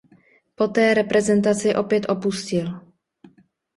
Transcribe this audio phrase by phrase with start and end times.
[0.55, 2.79] Poté reprezentaci opět opustil.